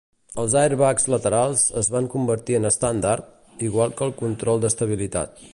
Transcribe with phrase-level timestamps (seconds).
[0.43, 3.31] Els airbags laterals es van convertir en estàndard,
[3.71, 5.43] igual que el control d'estabilitat.